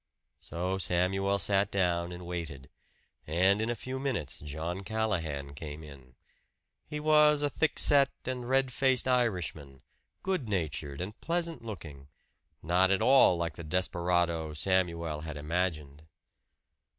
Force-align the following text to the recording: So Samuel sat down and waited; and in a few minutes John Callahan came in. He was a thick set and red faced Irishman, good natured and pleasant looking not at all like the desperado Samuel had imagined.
So 0.39 0.79
Samuel 0.79 1.37
sat 1.37 1.69
down 1.69 2.11
and 2.11 2.25
waited; 2.25 2.69
and 3.27 3.61
in 3.61 3.69
a 3.69 3.75
few 3.75 3.99
minutes 3.99 4.39
John 4.39 4.83
Callahan 4.83 5.53
came 5.53 5.83
in. 5.83 6.15
He 6.87 6.99
was 6.99 7.43
a 7.43 7.51
thick 7.51 7.77
set 7.77 8.09
and 8.25 8.49
red 8.49 8.73
faced 8.73 9.07
Irishman, 9.07 9.83
good 10.23 10.49
natured 10.49 11.01
and 11.01 11.21
pleasant 11.21 11.61
looking 11.61 12.07
not 12.63 12.89
at 12.89 13.03
all 13.03 13.37
like 13.37 13.57
the 13.57 13.63
desperado 13.63 14.55
Samuel 14.55 15.21
had 15.21 15.37
imagined. 15.37 16.07